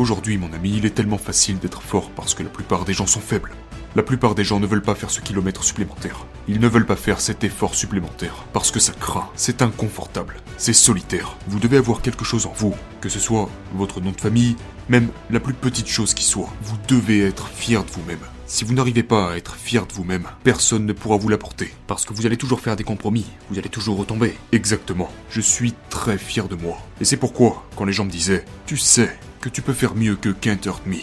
Aujourd'hui, 0.00 0.38
mon 0.38 0.50
ami, 0.54 0.78
il 0.78 0.86
est 0.86 0.94
tellement 0.94 1.18
facile 1.18 1.58
d'être 1.58 1.82
fort 1.82 2.10
parce 2.12 2.32
que 2.32 2.42
la 2.42 2.48
plupart 2.48 2.86
des 2.86 2.94
gens 2.94 3.06
sont 3.06 3.20
faibles. 3.20 3.52
La 3.94 4.02
plupart 4.02 4.34
des 4.34 4.44
gens 4.44 4.58
ne 4.58 4.66
veulent 4.66 4.80
pas 4.80 4.94
faire 4.94 5.10
ce 5.10 5.20
kilomètre 5.20 5.62
supplémentaire. 5.62 6.24
Ils 6.48 6.58
ne 6.58 6.68
veulent 6.68 6.86
pas 6.86 6.96
faire 6.96 7.20
cet 7.20 7.44
effort 7.44 7.74
supplémentaire 7.74 8.46
parce 8.54 8.70
que 8.70 8.80
ça 8.80 8.94
craint, 8.94 9.28
c'est 9.34 9.60
inconfortable, 9.60 10.36
c'est 10.56 10.72
solitaire. 10.72 11.36
Vous 11.48 11.58
devez 11.58 11.76
avoir 11.76 12.00
quelque 12.00 12.24
chose 12.24 12.46
en 12.46 12.52
vous, 12.56 12.74
que 13.02 13.10
ce 13.10 13.18
soit 13.18 13.50
votre 13.74 14.00
nom 14.00 14.12
de 14.12 14.20
famille, 14.20 14.56
même 14.88 15.10
la 15.28 15.38
plus 15.38 15.52
petite 15.52 15.88
chose 15.88 16.14
qui 16.14 16.24
soit. 16.24 16.48
Vous 16.62 16.78
devez 16.88 17.20
être 17.20 17.48
fier 17.48 17.84
de 17.84 17.90
vous-même. 17.90 18.24
Si 18.46 18.64
vous 18.64 18.72
n'arrivez 18.72 19.02
pas 19.02 19.32
à 19.32 19.36
être 19.36 19.54
fier 19.54 19.86
de 19.86 19.92
vous-même, 19.92 20.28
personne 20.44 20.86
ne 20.86 20.94
pourra 20.94 21.18
vous 21.18 21.28
l'apporter. 21.28 21.74
Parce 21.86 22.06
que 22.06 22.14
vous 22.14 22.24
allez 22.24 22.38
toujours 22.38 22.60
faire 22.60 22.76
des 22.76 22.84
compromis, 22.84 23.26
vous 23.50 23.58
allez 23.58 23.68
toujours 23.68 23.98
retomber. 23.98 24.34
Exactement. 24.52 25.12
Je 25.28 25.42
suis 25.42 25.74
très 25.90 26.16
fier 26.16 26.48
de 26.48 26.56
moi. 26.56 26.78
Et 27.02 27.04
c'est 27.04 27.18
pourquoi, 27.18 27.66
quand 27.76 27.84
les 27.84 27.92
gens 27.92 28.06
me 28.06 28.10
disaient, 28.10 28.46
tu 28.64 28.78
sais 28.78 29.14
que 29.40 29.48
tu 29.48 29.62
peux 29.62 29.72
faire 29.72 29.94
mieux 29.94 30.16
que 30.16 30.28
Can't 30.28 30.64
Hurt 30.66 30.84
Me. 30.86 30.98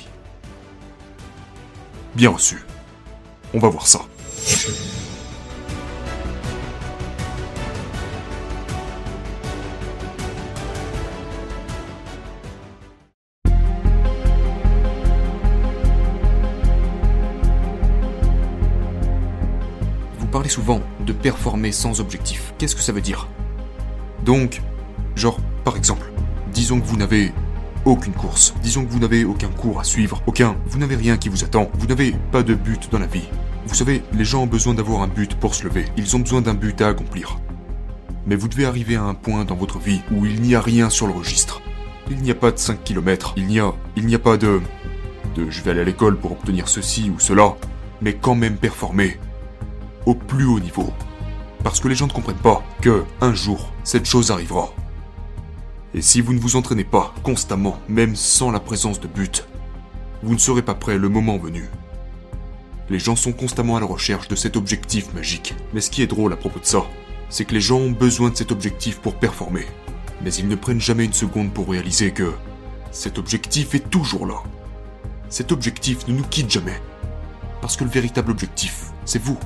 Bien 2.15 2.29
reçu. 2.29 2.63
On 3.53 3.59
va 3.59 3.69
voir 3.69 3.87
ça. 3.87 4.01
Vous 20.19 20.27
parlez 20.27 20.49
souvent 20.49 20.81
de 20.99 21.13
performer 21.13 21.71
sans 21.71 21.99
objectif. 21.99 22.53
Qu'est-ce 22.59 22.75
que 22.75 22.81
ça 22.81 22.91
veut 22.91 23.01
dire? 23.01 23.27
Donc, 24.23 24.61
genre, 25.15 25.39
par 25.63 25.77
exemple, 25.77 26.11
disons 26.53 26.79
que 26.79 26.85
vous 26.85 26.97
n'avez 26.97 27.31
aucune 27.91 28.13
course. 28.13 28.53
Disons 28.61 28.85
que 28.85 28.91
vous 28.91 28.99
n'avez 28.99 29.23
aucun 29.23 29.49
cours 29.49 29.79
à 29.79 29.83
suivre, 29.83 30.21
aucun, 30.27 30.55
vous 30.65 30.77
n'avez 30.77 30.95
rien 30.95 31.17
qui 31.17 31.29
vous 31.29 31.43
attend, 31.43 31.69
vous 31.75 31.87
n'avez 31.87 32.13
pas 32.31 32.43
de 32.43 32.53
but 32.53 32.89
dans 32.91 32.99
la 32.99 33.07
vie. 33.07 33.27
Vous 33.65 33.75
savez, 33.75 34.03
les 34.13 34.25
gens 34.25 34.43
ont 34.43 34.47
besoin 34.47 34.73
d'avoir 34.73 35.01
un 35.01 35.07
but 35.07 35.35
pour 35.35 35.55
se 35.55 35.63
lever, 35.63 35.85
ils 35.97 36.15
ont 36.15 36.19
besoin 36.19 36.41
d'un 36.41 36.53
but 36.53 36.81
à 36.81 36.89
accomplir. 36.89 37.39
Mais 38.25 38.35
vous 38.35 38.47
devez 38.47 38.65
arriver 38.65 38.95
à 38.95 39.03
un 39.03 39.13
point 39.13 39.45
dans 39.45 39.55
votre 39.55 39.79
vie 39.79 40.01
où 40.11 40.25
il 40.25 40.41
n'y 40.41 40.55
a 40.55 40.61
rien 40.61 40.89
sur 40.89 41.07
le 41.07 41.13
registre. 41.13 41.61
Il 42.09 42.17
n'y 42.17 42.31
a 42.31 42.35
pas 42.35 42.51
de 42.51 42.57
5 42.57 42.83
km, 42.83 43.33
il 43.37 43.47
n'y 43.47 43.59
a, 43.59 43.73
il 43.95 44.05
n'y 44.05 44.15
a 44.15 44.19
pas 44.19 44.37
de, 44.37 44.61
de 45.35 45.49
je 45.49 45.61
vais 45.61 45.71
aller 45.71 45.81
à 45.81 45.85
l'école 45.85 46.17
pour 46.17 46.33
obtenir 46.33 46.67
ceci 46.67 47.09
ou 47.09 47.19
cela, 47.19 47.55
mais 48.01 48.13
quand 48.13 48.35
même 48.35 48.57
performer 48.57 49.17
au 50.05 50.13
plus 50.13 50.45
haut 50.45 50.59
niveau. 50.59 50.89
Parce 51.63 51.79
que 51.79 51.87
les 51.87 51.95
gens 51.95 52.07
ne 52.07 52.11
comprennent 52.11 52.35
pas 52.35 52.63
que, 52.81 53.03
un 53.21 53.33
jour, 53.33 53.71
cette 53.83 54.05
chose 54.05 54.31
arrivera. 54.31 54.73
Et 55.93 56.01
si 56.01 56.21
vous 56.21 56.33
ne 56.33 56.39
vous 56.39 56.55
entraînez 56.55 56.83
pas 56.83 57.13
constamment, 57.23 57.79
même 57.87 58.15
sans 58.15 58.51
la 58.51 58.59
présence 58.59 58.99
de 58.99 59.07
but, 59.07 59.47
vous 60.21 60.33
ne 60.33 60.39
serez 60.39 60.61
pas 60.61 60.75
prêt 60.75 60.97
le 60.97 61.09
moment 61.09 61.37
venu. 61.37 61.69
Les 62.89 62.99
gens 62.99 63.15
sont 63.15 63.33
constamment 63.33 63.77
à 63.77 63.79
la 63.79 63.85
recherche 63.85 64.27
de 64.27 64.35
cet 64.35 64.55
objectif 64.55 65.13
magique. 65.13 65.55
Mais 65.73 65.81
ce 65.81 65.89
qui 65.89 66.01
est 66.01 66.07
drôle 66.07 66.33
à 66.33 66.37
propos 66.37 66.59
de 66.59 66.65
ça, 66.65 66.83
c'est 67.29 67.45
que 67.45 67.53
les 67.53 67.61
gens 67.61 67.77
ont 67.77 67.91
besoin 67.91 68.29
de 68.29 68.35
cet 68.35 68.51
objectif 68.51 68.99
pour 68.99 69.15
performer. 69.15 69.65
Mais 70.23 70.33
ils 70.33 70.47
ne 70.47 70.55
prennent 70.55 70.81
jamais 70.81 71.05
une 71.05 71.13
seconde 71.13 71.53
pour 71.53 71.69
réaliser 71.69 72.11
que 72.11 72.33
cet 72.91 73.17
objectif 73.17 73.75
est 73.75 73.89
toujours 73.89 74.25
là. 74.25 74.41
Cet 75.29 75.51
objectif 75.51 76.07
ne 76.07 76.13
nous 76.13 76.23
quitte 76.23 76.49
jamais. 76.49 76.81
Parce 77.61 77.75
que 77.75 77.83
le 77.83 77.89
véritable 77.89 78.31
objectif, 78.31 78.91
c'est 79.05 79.21
vous. 79.21 79.37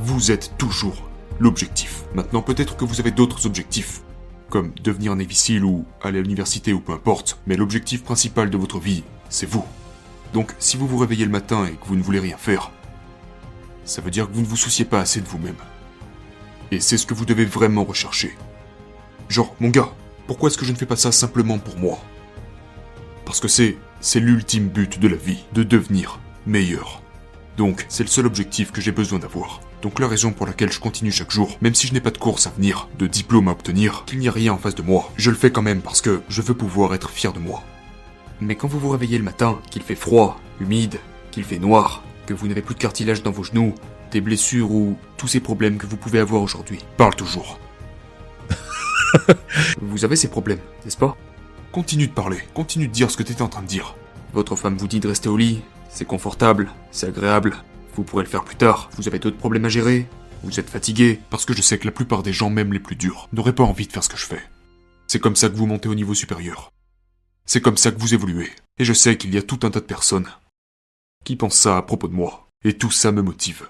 Vous 0.00 0.30
êtes 0.30 0.56
toujours 0.58 1.08
l'objectif. 1.40 2.04
Maintenant, 2.14 2.42
peut-être 2.42 2.76
que 2.76 2.84
vous 2.84 3.00
avez 3.00 3.10
d'autres 3.10 3.46
objectifs, 3.46 4.02
comme 4.50 4.72
devenir 4.82 5.12
un 5.12 5.18
ou 5.62 5.84
aller 6.02 6.18
à 6.18 6.22
l'université 6.22 6.72
ou 6.72 6.80
peu 6.80 6.92
importe, 6.92 7.38
mais 7.46 7.56
l'objectif 7.56 8.02
principal 8.02 8.50
de 8.50 8.56
votre 8.56 8.78
vie, 8.78 9.04
c'est 9.28 9.48
vous. 9.48 9.64
Donc, 10.32 10.54
si 10.58 10.76
vous 10.76 10.86
vous 10.86 10.98
réveillez 10.98 11.24
le 11.24 11.30
matin 11.30 11.66
et 11.66 11.72
que 11.72 11.86
vous 11.86 11.96
ne 11.96 12.02
voulez 12.02 12.20
rien 12.20 12.36
faire, 12.36 12.70
ça 13.84 14.02
veut 14.02 14.10
dire 14.10 14.28
que 14.28 14.34
vous 14.34 14.42
ne 14.42 14.46
vous 14.46 14.56
souciez 14.56 14.84
pas 14.84 15.00
assez 15.00 15.20
de 15.20 15.28
vous-même. 15.28 15.56
Et 16.70 16.80
c'est 16.80 16.98
ce 16.98 17.06
que 17.06 17.14
vous 17.14 17.24
devez 17.24 17.44
vraiment 17.44 17.84
rechercher. 17.84 18.36
Genre, 19.28 19.54
mon 19.60 19.68
gars, 19.68 19.90
pourquoi 20.26 20.48
est-ce 20.48 20.58
que 20.58 20.66
je 20.66 20.72
ne 20.72 20.76
fais 20.76 20.86
pas 20.86 20.96
ça 20.96 21.12
simplement 21.12 21.58
pour 21.58 21.78
moi? 21.78 21.98
Parce 23.24 23.40
que 23.40 23.48
c'est, 23.48 23.76
c'est 24.00 24.20
l'ultime 24.20 24.68
but 24.68 24.98
de 24.98 25.08
la 25.08 25.16
vie, 25.16 25.44
de 25.54 25.62
devenir 25.62 26.20
meilleur. 26.46 27.02
Donc, 27.56 27.86
c'est 27.88 28.04
le 28.04 28.08
seul 28.08 28.26
objectif 28.26 28.70
que 28.70 28.80
j'ai 28.80 28.92
besoin 28.92 29.18
d'avoir. 29.18 29.60
Donc 29.82 30.00
la 30.00 30.08
raison 30.08 30.32
pour 30.32 30.46
laquelle 30.46 30.72
je 30.72 30.80
continue 30.80 31.12
chaque 31.12 31.30
jour, 31.30 31.56
même 31.60 31.74
si 31.74 31.86
je 31.86 31.94
n'ai 31.94 32.00
pas 32.00 32.10
de 32.10 32.18
course 32.18 32.46
à 32.46 32.50
venir, 32.50 32.88
de 32.98 33.06
diplôme 33.06 33.48
à 33.48 33.52
obtenir, 33.52 34.04
qu'il 34.06 34.18
n'y 34.18 34.28
a 34.28 34.32
rien 34.32 34.52
en 34.52 34.58
face 34.58 34.74
de 34.74 34.82
moi, 34.82 35.12
je 35.16 35.30
le 35.30 35.36
fais 35.36 35.52
quand 35.52 35.62
même 35.62 35.82
parce 35.82 36.00
que 36.00 36.20
je 36.28 36.42
veux 36.42 36.54
pouvoir 36.54 36.94
être 36.94 37.10
fier 37.10 37.32
de 37.32 37.38
moi. 37.38 37.62
Mais 38.40 38.56
quand 38.56 38.68
vous 38.68 38.80
vous 38.80 38.90
réveillez 38.90 39.18
le 39.18 39.24
matin, 39.24 39.58
qu'il 39.70 39.82
fait 39.82 39.94
froid, 39.94 40.40
humide, 40.60 40.98
qu'il 41.30 41.44
fait 41.44 41.58
noir, 41.58 42.02
que 42.26 42.34
vous 42.34 42.48
n'avez 42.48 42.62
plus 42.62 42.74
de 42.74 42.80
cartilage 42.80 43.22
dans 43.22 43.30
vos 43.30 43.44
genoux, 43.44 43.74
des 44.10 44.20
blessures 44.20 44.72
ou 44.72 44.96
tous 45.16 45.28
ces 45.28 45.40
problèmes 45.40 45.78
que 45.78 45.86
vous 45.86 45.96
pouvez 45.96 46.18
avoir 46.18 46.42
aujourd'hui, 46.42 46.84
parle 46.96 47.14
toujours. 47.14 47.60
vous 49.80 50.04
avez 50.04 50.16
ces 50.16 50.28
problèmes, 50.28 50.60
n'est-ce 50.84 50.96
pas? 50.96 51.16
Continue 51.70 52.08
de 52.08 52.12
parler, 52.12 52.38
continue 52.54 52.88
de 52.88 52.92
dire 52.92 53.10
ce 53.10 53.16
que 53.16 53.22
tu 53.22 53.32
étais 53.32 53.42
en 53.42 53.48
train 53.48 53.62
de 53.62 53.66
dire. 53.66 53.94
Votre 54.32 54.56
femme 54.56 54.76
vous 54.76 54.88
dit 54.88 55.00
de 55.00 55.08
rester 55.08 55.28
au 55.28 55.36
lit, 55.36 55.62
c'est 55.88 56.04
confortable, 56.04 56.70
c'est 56.90 57.06
agréable, 57.06 57.56
vous 57.98 58.04
pourrez 58.04 58.22
le 58.22 58.28
faire 58.28 58.44
plus 58.44 58.54
tard, 58.54 58.90
vous 58.96 59.08
avez 59.08 59.18
d'autres 59.18 59.36
problèmes 59.36 59.64
à 59.64 59.68
gérer, 59.68 60.06
vous 60.44 60.60
êtes 60.60 60.70
fatigué, 60.70 61.18
parce 61.30 61.44
que 61.44 61.52
je 61.52 61.62
sais 61.62 61.78
que 61.80 61.84
la 61.84 61.90
plupart 61.90 62.22
des 62.22 62.32
gens, 62.32 62.48
même 62.48 62.72
les 62.72 62.78
plus 62.78 62.94
durs, 62.94 63.28
n'auraient 63.32 63.56
pas 63.56 63.64
envie 63.64 63.88
de 63.88 63.92
faire 63.92 64.04
ce 64.04 64.08
que 64.08 64.16
je 64.16 64.24
fais. 64.24 64.42
C'est 65.08 65.18
comme 65.18 65.34
ça 65.34 65.48
que 65.48 65.56
vous 65.56 65.66
montez 65.66 65.88
au 65.88 65.96
niveau 65.96 66.14
supérieur. 66.14 66.72
C'est 67.44 67.60
comme 67.60 67.76
ça 67.76 67.90
que 67.90 67.98
vous 67.98 68.14
évoluez. 68.14 68.52
Et 68.78 68.84
je 68.84 68.92
sais 68.92 69.16
qu'il 69.16 69.34
y 69.34 69.36
a 69.36 69.42
tout 69.42 69.58
un 69.64 69.70
tas 69.70 69.80
de 69.80 69.84
personnes 69.84 70.28
qui 71.24 71.34
pensent 71.34 71.58
ça 71.58 71.76
à 71.76 71.82
propos 71.82 72.06
de 72.06 72.14
moi. 72.14 72.48
Et 72.64 72.74
tout 72.74 72.92
ça 72.92 73.10
me 73.10 73.20
motive. 73.20 73.66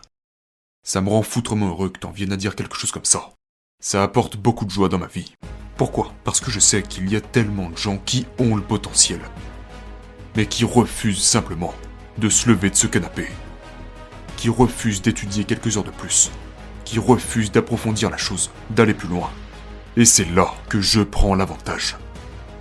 Ça 0.85 1.01
me 1.01 1.09
rend 1.09 1.23
foutrement 1.23 1.69
heureux 1.69 1.89
que 1.89 1.99
t'en 1.99 2.11
viennes 2.11 2.33
à 2.33 2.37
dire 2.37 2.55
quelque 2.55 2.77
chose 2.77 2.91
comme 2.91 3.07
ça. 3.07 3.33
Ça 3.81 4.03
apporte 4.03 4.37
beaucoup 4.37 4.67
de 4.67 4.71
joie 4.71 4.91
dans 4.91 4.99
ma 4.99 5.07
vie. 5.07 5.33
Pourquoi? 5.79 6.13
Parce 6.25 6.41
que 6.41 6.51
je 6.51 6.61
sais 6.61 6.83
qu'il 6.83 7.11
y 7.11 7.17
a 7.17 7.23
tellement 7.23 7.71
de 7.71 7.79
gens 7.79 7.97
qui 7.97 8.27
ont 8.39 8.57
le 8.57 8.63
potentiel, 8.63 9.21
mais 10.37 10.45
qui 10.45 10.65
refusent 10.65 11.23
simplement 11.23 11.75
de 12.19 12.29
se 12.29 12.49
lever 12.49 12.69
de 12.69 12.75
ce 12.75 12.89
canapé, 12.89 13.29
qui 14.39 14.49
refusent 14.49 15.03
d'étudier 15.03 15.43
quelques 15.45 15.77
heures 15.77 15.85
de 15.85 15.91
plus, 15.91 16.31
qui 16.85 17.01
refusent 17.01 17.51
d'approfondir 17.51 18.09
la 18.09 18.17
chose, 18.17 18.51
d'aller 18.71 18.95
plus 18.95 19.09
loin. 19.09 19.31
Et 19.97 20.05
c'est 20.05 20.31
là 20.33 20.55
que 20.69 20.81
je 20.81 21.01
prends 21.03 21.35
l'avantage. 21.35 21.97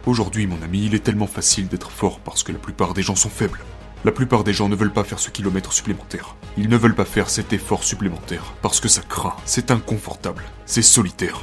Aujourd'hui, 0.07 0.47
mon 0.47 0.61
ami, 0.63 0.87
il 0.87 0.95
est 0.95 1.03
tellement 1.03 1.27
facile 1.27 1.67
d'être 1.67 1.91
fort 1.91 2.19
parce 2.19 2.41
que 2.41 2.51
la 2.51 2.57
plupart 2.57 2.95
des 2.95 3.03
gens 3.03 3.15
sont 3.15 3.29
faibles. 3.29 3.63
La 4.05 4.11
plupart 4.11 4.43
des 4.43 4.53
gens 4.53 4.69
ne 4.69 4.75
veulent 4.75 4.91
pas 4.91 5.03
faire 5.03 5.19
ce 5.19 5.29
kilomètre 5.29 5.71
supplémentaire. 5.71 6.35
Ils 6.57 6.67
ne 6.67 6.77
veulent 6.77 6.95
pas 6.95 7.05
faire 7.05 7.29
cet 7.29 7.53
effort 7.53 7.83
supplémentaire 7.83 8.55
parce 8.63 8.79
que 8.79 8.87
ça 8.87 9.01
craint, 9.07 9.35
c'est 9.45 9.69
inconfortable, 9.69 10.43
c'est 10.65 10.81
solitaire. 10.81 11.41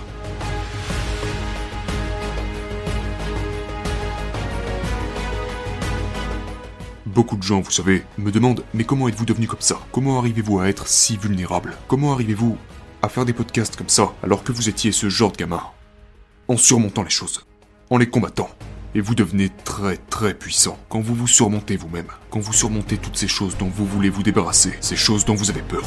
Beaucoup 7.15 7.37
de 7.37 7.45
gens, 7.45 7.61
vous 7.61 7.71
savez, 7.71 8.03
me 8.19 8.33
demandent 8.33 8.65
mais 8.75 8.83
comment 8.83 9.07
êtes-vous 9.07 9.25
devenu 9.25 9.47
comme 9.47 9.61
ça? 9.61 9.79
Comment 9.93 10.19
arrivez-vous 10.19 10.59
à 10.59 10.69
être 10.69 10.89
si 10.89 11.17
vulnérable? 11.17 11.77
Comment 11.87 12.13
arrivez-vous 12.13 12.59
à 13.03 13.09
faire 13.09 13.25
des 13.25 13.33
podcasts 13.33 13.77
comme 13.77 13.89
ça 13.89 14.13
alors 14.25 14.43
que 14.43 14.51
vous 14.51 14.69
étiez 14.69 14.91
ce 14.91 15.09
genre 15.09 15.31
de 15.31 15.37
gamin? 15.37 15.63
En 16.49 16.57
surmontant 16.57 17.05
les 17.05 17.11
choses, 17.11 17.47
en 17.91 17.99
les 17.99 18.09
combattant. 18.09 18.51
Et 18.97 19.01
vous 19.01 19.15
devenez 19.15 19.51
très 19.65 19.97
très 19.97 20.35
puissant. 20.35 20.77
Quand 20.89 21.01
vous 21.01 21.15
vous 21.15 21.29
surmontez 21.29 21.77
vous-même, 21.77 22.09
quand 22.31 22.41
vous 22.41 22.53
surmontez 22.53 22.99
toutes 22.99 23.17
ces 23.17 23.29
choses 23.29 23.57
dont 23.59 23.71
vous 23.73 23.87
voulez 23.87 24.11
vous 24.11 24.25
débarrasser, 24.25 24.73
ces 24.81 24.97
choses 24.97 25.25
dont 25.25 25.37
vous 25.37 25.51
avez 25.51 25.63
peur. 25.63 25.85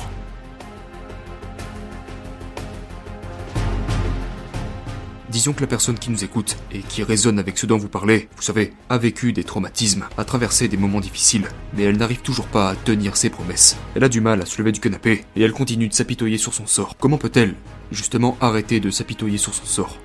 Disons 5.29 5.51
que 5.51 5.59
la 5.59 5.68
personne 5.68 6.00
qui 6.00 6.09
nous 6.09 6.24
écoute 6.24 6.56
et 6.71 6.79
qui 6.79 7.03
résonne 7.03 7.38
avec 7.38 7.57
ce 7.57 7.65
dont 7.65 7.77
vous 7.77 7.89
parlez, 7.89 8.29
vous 8.38 8.41
savez, 8.41 8.74
a 8.88 8.97
vécu 8.97 9.33
des 9.33 9.44
traumatismes, 9.44 10.07
a 10.18 10.24
traversé 10.24 10.69
des 10.69 10.77
moments 10.77 11.01
difficiles, 11.01 11.50
mais 11.74 11.83
elle 11.83 11.97
n'arrive 11.97 12.21
toujours 12.21 12.47
pas 12.47 12.69
à 12.69 12.75
tenir 12.75 13.18
ses 13.18 13.29
promesses. 13.29 13.75
Elle 13.94 14.06
a 14.06 14.09
du 14.09 14.21
mal 14.21 14.41
à 14.41 14.45
se 14.45 14.57
lever 14.57 14.71
du 14.71 14.79
canapé 14.79 15.25
et 15.35 15.41
elle 15.41 15.51
continue 15.51 15.89
de 15.89 15.94
s'apitoyer 15.94 16.38
sur 16.38 16.53
son 16.53 16.65
sort. 16.65 16.95
Comment 16.97 17.18
peut-elle, 17.18 17.56
justement, 17.91 18.38
arrêter 18.39 18.79
de 18.79 18.89
s'apitoyer 18.89 19.38
sur 19.38 19.53
son 19.53 19.65
sort? 19.65 19.97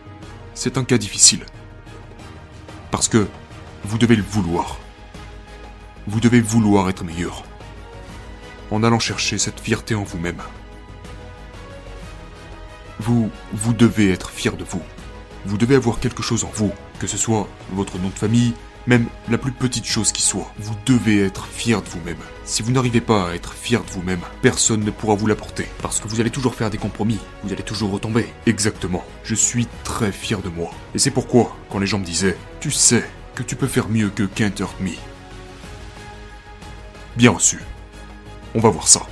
C'est 0.55 0.77
un 0.77 0.83
cas 0.83 0.99
difficile. 0.99 1.47
Parce 2.91 3.07
que 3.07 3.29
vous 3.85 3.99
devez 3.99 4.17
le 4.17 4.25
vouloir. 4.25 4.81
Vous 6.09 6.19
devez 6.19 6.41
vouloir 6.41 6.89
être 6.89 7.05
meilleur. 7.05 7.45
En 8.73 8.83
allant 8.83 8.99
chercher 8.99 9.39
cette 9.39 9.61
fierté 9.61 9.95
en 9.95 10.03
vous-même. 10.03 10.43
Vous, 12.99 13.31
vous 13.53 13.73
devez 13.73 14.11
être 14.11 14.31
fier 14.31 14.57
de 14.57 14.65
vous. 14.65 14.83
Vous 15.45 15.59
devez 15.59 15.75
avoir 15.75 15.99
quelque 16.01 16.23
chose 16.23 16.45
en 16.45 16.51
vous, 16.55 16.73
que 16.99 17.07
ce 17.07 17.17
soit 17.17 17.49
votre 17.73 17.99
nom 17.99 18.09
de 18.09 18.19
famille, 18.19 18.55
même 18.87 19.07
la 19.29 19.39
plus 19.39 19.53
petite 19.53 19.85
chose 19.85 20.13
qui 20.13 20.23
soit. 20.23 20.53
Vous 20.59 20.75
devez 20.87 21.25
être 21.25 21.47
fier 21.47 21.83
de 21.83 21.89
vous-même. 21.89 22.17
Si 22.45 22.63
vous 22.63 22.73
n'arrivez 22.73 23.01
pas 23.01 23.31
à 23.31 23.35
être 23.35 23.53
fier 23.53 23.83
de 23.85 23.91
vous-même, 23.91 24.21
personne 24.41 24.85
ne 24.85 24.91
pourra 24.91 25.15
vous 25.15 25.27
l'apporter. 25.27 25.67
Parce 25.81 26.01
que 26.01 26.09
vous 26.09 26.21
allez 26.21 26.31
toujours 26.31 26.55
faire 26.55 26.71
des 26.71 26.79
compromis, 26.79 27.19
vous 27.45 27.53
allez 27.53 27.63
toujours 27.63 27.91
retomber. 27.91 28.27
Exactement. 28.47 29.05
Je 29.25 29.35
suis 29.35 29.67
très 29.85 30.13
fier 30.13 30.41
de 30.41 30.49
moi. 30.49 30.71
Et 30.95 30.99
c'est 30.99 31.11
pourquoi, 31.11 31.57
quand 31.71 31.79
les 31.79 31.87
gens 31.87 31.99
me 31.99 32.05
disaient, 32.05 32.37
tu 32.61 32.71
sais 32.71 33.05
que 33.35 33.43
tu 33.43 33.57
peux 33.57 33.67
faire 33.67 33.89
mieux 33.89 34.11
que 34.11 34.25
Can't 34.25 34.63
Me, 34.81 34.91
Bien 37.17 37.31
reçu. 37.31 37.61
On 38.55 38.61
va 38.61 38.71
voir 38.71 38.89
ça. 38.89 39.03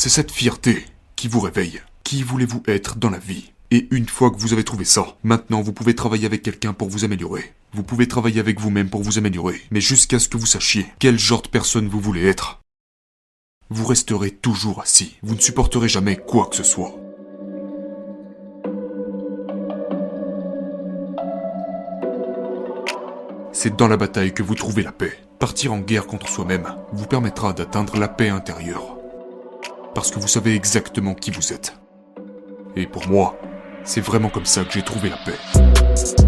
C'est 0.00 0.10
cette 0.10 0.30
fierté 0.30 0.84
qui 1.16 1.26
vous 1.26 1.40
réveille. 1.40 1.82
Qui 2.04 2.22
voulez-vous 2.22 2.62
être 2.68 2.94
dans 2.98 3.10
la 3.10 3.18
vie 3.18 3.50
Et 3.72 3.88
une 3.90 4.06
fois 4.06 4.30
que 4.30 4.36
vous 4.36 4.52
avez 4.52 4.62
trouvé 4.62 4.84
ça, 4.84 5.16
maintenant 5.24 5.60
vous 5.60 5.72
pouvez 5.72 5.96
travailler 5.96 6.24
avec 6.24 6.42
quelqu'un 6.42 6.72
pour 6.72 6.88
vous 6.88 7.04
améliorer. 7.04 7.52
Vous 7.72 7.82
pouvez 7.82 8.06
travailler 8.06 8.38
avec 8.38 8.60
vous-même 8.60 8.90
pour 8.90 9.02
vous 9.02 9.18
améliorer. 9.18 9.60
Mais 9.72 9.80
jusqu'à 9.80 10.20
ce 10.20 10.28
que 10.28 10.36
vous 10.36 10.46
sachiez 10.46 10.86
quel 11.00 11.18
genre 11.18 11.42
de 11.42 11.48
personne 11.48 11.88
vous 11.88 11.98
voulez 11.98 12.24
être, 12.24 12.60
vous 13.70 13.84
resterez 13.84 14.30
toujours 14.30 14.80
assis. 14.80 15.16
Vous 15.24 15.34
ne 15.34 15.40
supporterez 15.40 15.88
jamais 15.88 16.14
quoi 16.14 16.46
que 16.46 16.54
ce 16.54 16.62
soit. 16.62 16.94
C'est 23.50 23.74
dans 23.74 23.88
la 23.88 23.96
bataille 23.96 24.32
que 24.32 24.44
vous 24.44 24.54
trouvez 24.54 24.84
la 24.84 24.92
paix. 24.92 25.18
Partir 25.40 25.72
en 25.72 25.80
guerre 25.80 26.06
contre 26.06 26.28
soi-même 26.28 26.72
vous 26.92 27.06
permettra 27.08 27.52
d'atteindre 27.52 27.98
la 27.98 28.06
paix 28.06 28.28
intérieure. 28.28 28.97
Parce 29.98 30.12
que 30.12 30.20
vous 30.20 30.28
savez 30.28 30.54
exactement 30.54 31.12
qui 31.12 31.32
vous 31.32 31.52
êtes. 31.52 31.74
Et 32.76 32.86
pour 32.86 33.08
moi, 33.08 33.36
c'est 33.82 34.00
vraiment 34.00 34.28
comme 34.28 34.46
ça 34.46 34.62
que 34.62 34.70
j'ai 34.72 34.82
trouvé 34.82 35.08
la 35.08 35.16
paix. 35.16 36.27